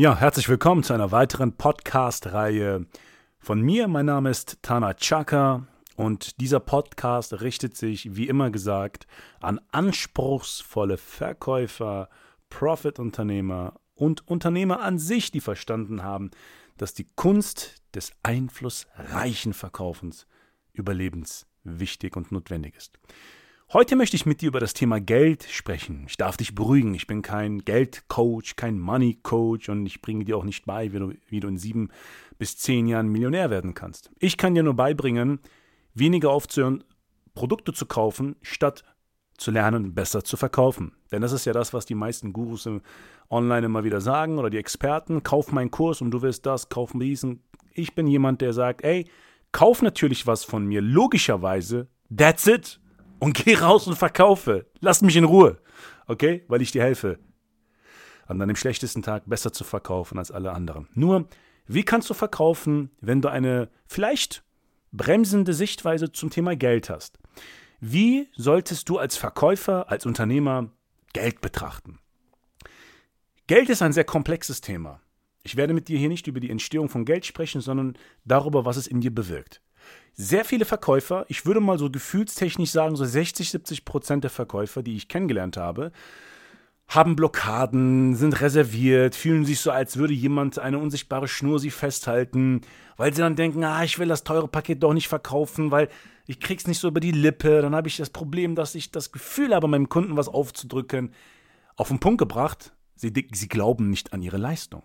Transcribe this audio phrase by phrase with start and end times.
[0.00, 2.86] Ja, herzlich willkommen zu einer weiteren Podcast-Reihe
[3.40, 3.88] von mir.
[3.88, 9.08] Mein Name ist Tana Chaka und dieser Podcast richtet sich, wie immer gesagt,
[9.40, 12.08] an anspruchsvolle Verkäufer,
[12.48, 16.30] Profit-Unternehmer und Unternehmer an sich, die verstanden haben,
[16.76, 20.28] dass die Kunst des einflussreichen Verkaufens
[20.74, 23.00] überlebenswichtig und notwendig ist.
[23.70, 26.04] Heute möchte ich mit dir über das Thema Geld sprechen.
[26.08, 26.94] Ich darf dich beruhigen.
[26.94, 31.12] Ich bin kein Geldcoach, kein Money-Coach und ich bringe dir auch nicht bei, wie du,
[31.28, 31.90] wie du in sieben
[32.38, 34.10] bis zehn Jahren Millionär werden kannst.
[34.20, 35.40] Ich kann dir nur beibringen,
[35.92, 36.82] weniger aufzuhören,
[37.34, 38.84] Produkte zu kaufen, statt
[39.36, 40.94] zu lernen, besser zu verkaufen.
[41.12, 42.66] Denn das ist ja das, was die meisten Gurus
[43.28, 45.22] online immer wieder sagen oder die Experten.
[45.22, 47.42] Kauf meinen Kurs und du wirst das, kauf diesen.
[47.74, 49.10] Ich bin jemand, der sagt, ey,
[49.52, 51.88] kauf natürlich was von mir, logischerweise.
[52.08, 52.80] That's it
[53.18, 54.66] und geh raus und verkaufe.
[54.80, 55.58] Lass mich in Ruhe.
[56.06, 56.44] Okay?
[56.48, 57.18] Weil ich dir helfe.
[58.26, 60.88] An deinem schlechtesten Tag besser zu verkaufen als alle anderen.
[60.94, 61.28] Nur,
[61.66, 64.42] wie kannst du verkaufen, wenn du eine vielleicht
[64.92, 67.18] bremsende Sichtweise zum Thema Geld hast?
[67.80, 70.70] Wie solltest du als Verkäufer, als Unternehmer
[71.12, 71.98] Geld betrachten?
[73.46, 75.00] Geld ist ein sehr komplexes Thema.
[75.42, 78.76] Ich werde mit dir hier nicht über die Entstehung von Geld sprechen, sondern darüber, was
[78.76, 79.62] es in dir bewirkt.
[80.14, 84.82] Sehr viele Verkäufer, ich würde mal so gefühlstechnisch sagen, so 60, 70 Prozent der Verkäufer,
[84.82, 85.92] die ich kennengelernt habe,
[86.88, 92.62] haben Blockaden, sind reserviert, fühlen sich so, als würde jemand eine unsichtbare Schnur sie festhalten,
[92.96, 95.88] weil sie dann denken, ah, ich will das teure Paket doch nicht verkaufen, weil
[96.26, 99.12] ich krieg's nicht so über die Lippe, dann habe ich das Problem, dass ich das
[99.12, 101.12] Gefühl habe, meinem Kunden was aufzudrücken.
[101.76, 104.82] Auf den Punkt gebracht, sie, sie glauben nicht an ihre Leistung.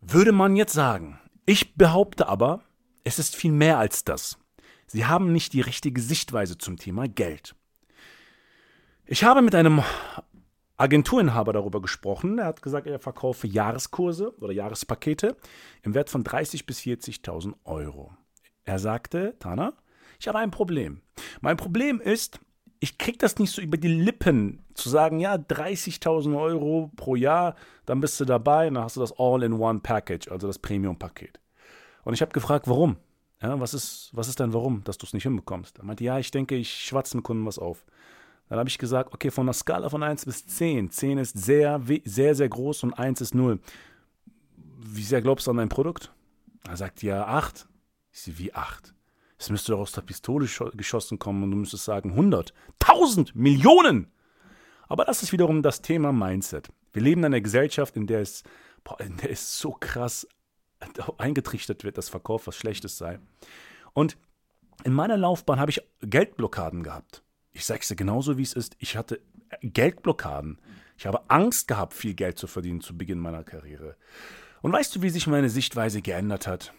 [0.00, 2.62] Würde man jetzt sagen, ich behaupte aber,
[3.06, 4.36] es ist viel mehr als das.
[4.88, 7.54] Sie haben nicht die richtige Sichtweise zum Thema Geld.
[9.04, 9.84] Ich habe mit einem
[10.76, 12.38] Agenturinhaber darüber gesprochen.
[12.38, 15.36] Er hat gesagt, er verkaufe Jahreskurse oder Jahrespakete
[15.82, 18.12] im Wert von 30.000 bis 40.000 Euro.
[18.64, 19.74] Er sagte, Tana,
[20.18, 21.00] ich habe ein Problem.
[21.40, 22.40] Mein Problem ist,
[22.80, 27.54] ich kriege das nicht so über die Lippen zu sagen, ja, 30.000 Euro pro Jahr,
[27.84, 31.38] dann bist du dabei und dann hast du das All-in-One-Package, also das Premium-Paket.
[32.06, 32.98] Und ich habe gefragt, warum?
[33.42, 35.80] Ja, was ist, was ist denn warum, dass du es nicht hinbekommst?
[35.80, 37.84] Er meinte, ja, ich denke, ich schwatze dem Kunden was auf.
[38.48, 40.92] Dann habe ich gesagt, okay, von einer Skala von 1 bis 10.
[40.92, 43.58] 10 ist sehr, sehr, sehr groß und 1 ist 0.
[44.54, 46.12] Wie sehr glaubst du an dein Produkt?
[46.68, 47.66] Er sagt, ja, 8.
[48.12, 48.94] Ich sehe, wie 8?
[49.36, 54.12] Es müsste doch aus der Pistole geschossen kommen und du müsstest sagen 100, 1000, Millionen.
[54.86, 56.68] Aber das ist wiederum das Thema Mindset.
[56.92, 58.44] Wir leben in einer Gesellschaft, in der es,
[58.84, 60.28] boah, in der es so krass
[61.18, 63.18] eingetrichtert wird, dass Verkauf was Schlechtes sei.
[63.92, 64.16] Und
[64.84, 67.22] in meiner Laufbahn habe ich Geldblockaden gehabt.
[67.52, 68.76] Ich sage es dir genauso, wie es ist.
[68.78, 69.20] Ich hatte
[69.62, 70.58] Geldblockaden.
[70.98, 73.96] Ich habe Angst gehabt, viel Geld zu verdienen zu Beginn meiner Karriere.
[74.62, 76.72] Und weißt du, wie sich meine Sichtweise geändert hat?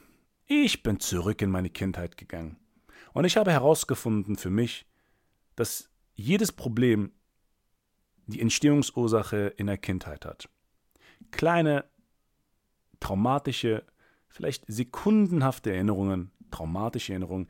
[0.45, 2.57] Ich bin zurück in meine Kindheit gegangen.
[3.13, 4.85] Und ich habe herausgefunden für mich,
[5.55, 7.11] dass jedes Problem
[8.27, 10.49] die Entstehungsursache in der Kindheit hat.
[11.31, 11.85] Kleine
[12.99, 13.83] traumatische,
[14.29, 17.47] vielleicht sekundenhafte Erinnerungen, traumatische Erinnerungen,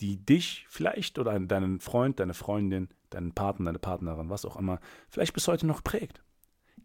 [0.00, 4.80] die dich vielleicht oder deinen Freund, deine Freundin, deinen Partner, deine Partnerin, was auch immer,
[5.08, 6.22] vielleicht bis heute noch prägt.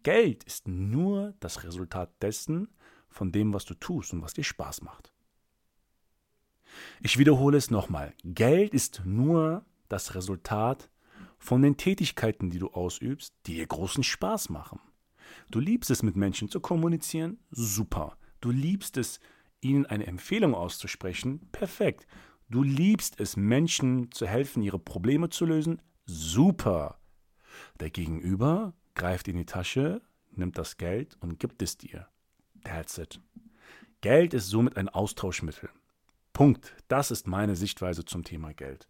[0.04, 2.70] Geld ist nur das Resultat dessen,
[3.10, 5.12] von dem, was du tust und was dir Spaß macht.
[7.02, 8.14] Ich wiederhole es nochmal.
[8.24, 10.90] Geld ist nur das Resultat
[11.38, 14.80] von den Tätigkeiten, die du ausübst, die dir großen Spaß machen.
[15.50, 17.40] Du liebst es, mit Menschen zu kommunizieren?
[17.52, 18.18] Super.
[18.40, 19.20] Du liebst es,
[19.62, 21.48] ihnen eine Empfehlung auszusprechen?
[21.52, 22.08] Perfekt.
[22.50, 25.82] Du liebst es, Menschen zu helfen, ihre Probleme zu lösen?
[26.06, 27.00] Super.
[27.80, 30.02] Der Gegenüber greift in die Tasche,
[30.32, 32.08] nimmt das Geld und gibt es dir.
[32.64, 33.20] That's it.
[34.02, 35.70] Geld ist somit ein Austauschmittel.
[36.34, 36.76] Punkt.
[36.88, 38.88] Das ist meine Sichtweise zum Thema Geld.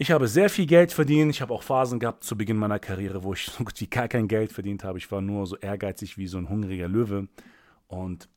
[0.00, 1.32] Ich habe sehr viel Geld verdient.
[1.32, 4.06] Ich habe auch Phasen gehabt zu Beginn meiner Karriere, wo ich so gut wie gar
[4.06, 4.98] kein Geld verdient habe.
[4.98, 7.26] Ich war nur so ehrgeizig wie so ein hungriger Löwe.
[7.88, 8.28] Und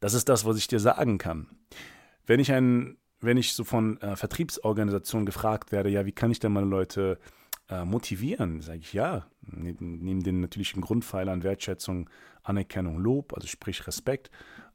[0.00, 1.46] das ist das, was ich dir sagen kann.
[2.26, 6.40] Wenn ich ein, wenn ich so von äh, Vertriebsorganisationen gefragt werde, ja, wie kann ich
[6.40, 7.18] denn meine Leute
[7.68, 8.62] äh, motivieren?
[8.62, 9.26] Sage ich ja.
[9.42, 12.08] Neben, neben den natürlichen Grundpfeilern Wertschätzung,
[12.42, 14.30] Anerkennung, Lob, also sprich Respekt.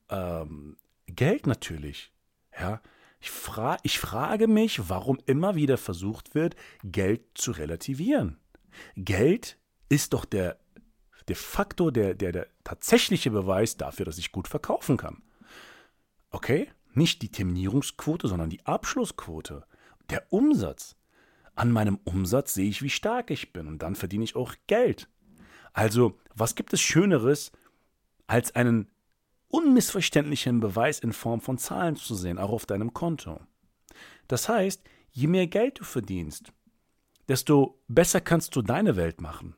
[0.10, 0.78] Ähm,
[1.08, 2.12] Geld natürlich.
[2.60, 2.82] Ja.
[3.20, 8.38] Ich, fra ich frage mich, warum immer wieder versucht wird, Geld zu relativieren.
[8.96, 9.58] Geld
[9.90, 10.60] ist doch der,
[11.28, 15.24] de facto der, der, der tatsächliche Beweis dafür, dass ich gut verkaufen kann.
[16.30, 16.70] Okay?
[16.94, 19.66] Nicht die Terminierungsquote, sondern die Abschlussquote.
[20.10, 20.96] Der Umsatz.
[21.56, 25.10] An meinem Umsatz sehe ich, wie stark ich bin und dann verdiene ich auch Geld.
[25.74, 27.52] Also, was gibt es Schöneres,
[28.28, 28.90] als einen
[29.50, 33.40] unmissverständlichen Beweis in Form von Zahlen zu sehen, auch auf deinem Konto?
[34.28, 36.52] Das heißt, je mehr Geld du verdienst,
[37.28, 39.56] desto besser kannst du deine Welt machen.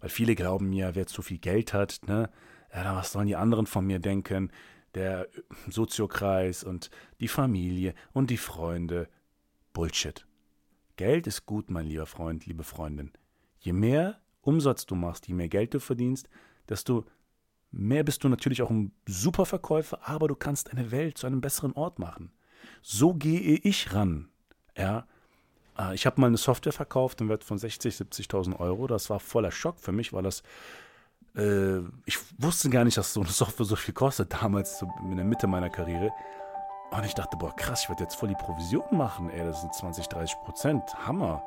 [0.00, 2.30] Weil viele glauben ja, wer zu viel Geld hat, ne,
[2.72, 4.50] ja, was sollen die anderen von mir denken?
[4.94, 5.28] Der
[5.68, 6.90] Soziokreis und
[7.20, 9.08] die Familie und die Freunde.
[9.72, 10.26] Bullshit.
[10.96, 13.10] Geld ist gut, mein lieber Freund, liebe Freundin.
[13.58, 16.28] Je mehr Umsatz du machst, je mehr Geld du verdienst,
[16.68, 17.06] desto
[17.72, 21.40] mehr bist du natürlich auch ein super Verkäufer, aber du kannst deine Welt zu einem
[21.40, 22.30] besseren Ort machen.
[22.82, 24.28] So gehe ich ran.
[24.76, 25.06] Ja,
[25.78, 28.86] äh, ich habe mal eine Software verkauft im Wert von 60, 70.000 Euro.
[28.86, 30.42] Das war voller Schock für mich, weil das
[31.36, 35.24] äh, ich wusste gar nicht, dass so eine Software so viel kostet, damals in der
[35.24, 36.10] Mitte meiner Karriere.
[36.90, 39.74] Und ich dachte, boah, krass, ich werde jetzt voll die Provision machen, ey, das sind
[39.74, 41.42] 20, 30 Prozent, Hammer.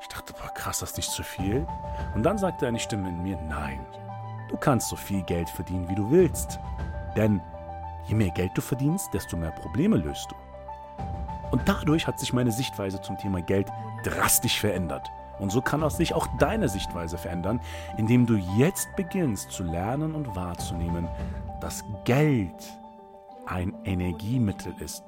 [0.00, 1.66] Ich dachte, boah, krass, das ist nicht zu viel.
[2.14, 3.84] Und dann sagte eine Stimme in mir, nein,
[4.48, 6.58] du kannst so viel Geld verdienen, wie du willst.
[7.16, 7.40] Denn
[8.06, 10.36] je mehr Geld du verdienst, desto mehr Probleme löst du.
[11.50, 13.68] Und dadurch hat sich meine Sichtweise zum Thema Geld
[14.02, 15.10] drastisch verändert.
[15.38, 17.60] Und so kann auch sich auch deine Sichtweise verändern,
[17.98, 21.08] indem du jetzt beginnst zu lernen und wahrzunehmen,
[21.60, 22.78] dass Geld
[23.46, 25.04] ein Energiemittel ist.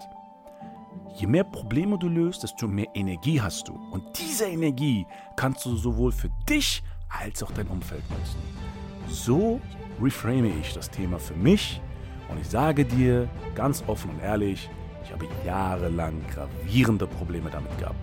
[1.15, 3.75] Je mehr Probleme du löst, desto mehr Energie hast du.
[3.91, 5.07] Und diese Energie
[5.37, 8.68] kannst du sowohl für dich als auch dein Umfeld nutzen.
[9.09, 9.61] So
[10.01, 11.81] reframe ich das Thema für mich
[12.29, 14.69] und ich sage dir ganz offen und ehrlich,
[15.03, 17.99] ich habe jahrelang gravierende Probleme damit gehabt.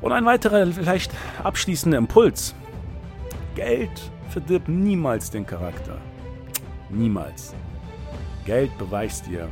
[0.00, 2.54] Und ein weiterer, vielleicht abschließender Impuls.
[3.54, 3.90] Geld
[4.28, 5.98] verdirbt niemals den Charakter.
[6.88, 7.54] Niemals.
[8.46, 9.48] Geld beweist dir,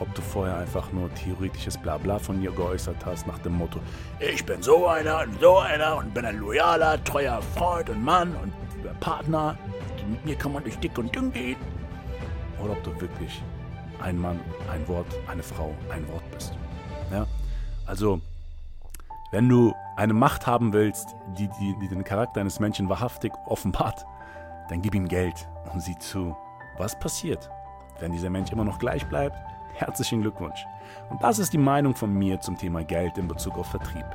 [0.00, 3.80] ob du vorher einfach nur theoretisches Blabla von dir geäußert hast, nach dem Motto:
[4.20, 8.34] Ich bin so einer und so einer und bin ein loyaler, treuer Freund und Mann
[8.36, 8.52] und
[9.00, 9.56] Partner.
[10.08, 11.56] Mit mir kann man durch dick und dünn gehen.
[12.62, 13.42] Oder ob du wirklich
[14.00, 14.40] ein Mann,
[14.72, 16.56] ein Wort, eine Frau, ein Wort bist.
[17.10, 17.26] Ja?
[17.86, 18.20] Also,
[19.32, 24.06] wenn du eine Macht haben willst, die, die, die den Charakter eines Menschen wahrhaftig offenbart,
[24.68, 26.36] dann gib ihm Geld und sieh zu,
[26.76, 27.50] was passiert.
[28.00, 29.36] Wenn dieser Mensch immer noch gleich bleibt,
[29.80, 30.64] herzlichen Glückwunsch.
[31.10, 34.06] Und das ist die Meinung von mir zum Thema Geld in Bezug auf Vertrieb.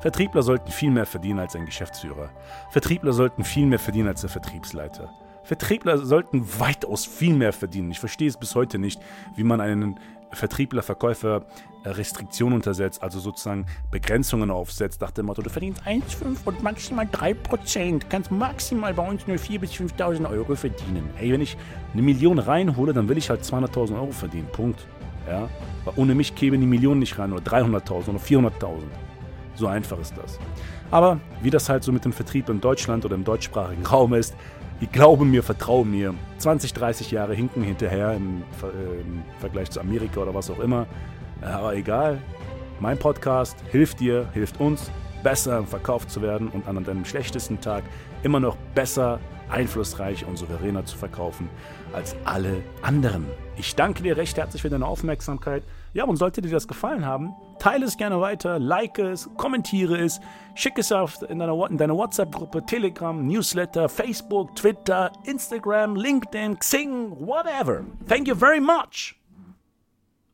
[0.00, 2.30] Vertriebler sollten viel mehr verdienen als ein Geschäftsführer.
[2.70, 5.10] Vertriebler sollten viel mehr verdienen als der Vertriebsleiter.
[5.42, 7.90] Vertriebler sollten weitaus viel mehr verdienen.
[7.90, 9.00] Ich verstehe es bis heute nicht,
[9.34, 9.98] wie man einen
[10.30, 11.46] Vertriebler, Verkäufer
[11.84, 17.06] äh, Restriktionen untersetzt, also sozusagen Begrenzungen aufsetzt, nach dem Motto, du verdienst 1,5 und maximal
[17.06, 21.08] 3%, kannst maximal bei uns nur 4.000 bis 5.000 Euro verdienen.
[21.18, 21.56] Ey, wenn ich
[21.92, 24.86] eine Million reinhole, dann will ich halt 200.000 Euro verdienen, Punkt.
[25.28, 25.48] Ja?
[25.84, 28.50] Weil ohne mich kämen die Millionen nicht rein, oder 300.000 oder 400.000.
[29.54, 30.38] So einfach ist das.
[30.90, 34.34] Aber wie das halt so mit dem Vertrieb in Deutschland oder im deutschsprachigen Raum ist,
[34.80, 36.14] ich glaube mir, vertraue mir.
[36.38, 40.86] 20, 30 Jahre hinken hinterher im, äh, im, Vergleich zu Amerika oder was auch immer.
[41.42, 42.18] Aber egal.
[42.80, 44.92] Mein Podcast hilft dir, hilft uns,
[45.24, 47.82] besser verkauft zu werden und an deinem schlechtesten Tag
[48.22, 49.18] immer noch besser,
[49.48, 51.48] einflussreich und souveräner zu verkaufen
[51.92, 53.26] als alle anderen.
[53.58, 55.64] Ich danke dir recht herzlich für deine Aufmerksamkeit.
[55.92, 60.20] Ja, und sollte dir das gefallen haben, teile es gerne weiter, like es, kommentiere es,
[60.54, 67.10] schick es auf in deiner, in deiner WhatsApp-Gruppe, Telegram, Newsletter, Facebook, Twitter, Instagram, LinkedIn, Xing,
[67.18, 67.84] whatever.
[68.06, 69.17] Thank you very much.